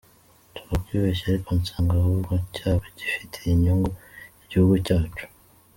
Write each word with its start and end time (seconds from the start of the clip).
Nshobora 0.51 0.81
kwibeshya 0.85 1.25
ariko 1.31 1.49
nsanga 1.59 1.93
ahubwo 2.01 2.33
cyaba 2.55 2.85
gifitiye 2.97 3.49
inyungu 3.53 3.89
igihugu 4.43 4.75
cyacu. 4.87 5.25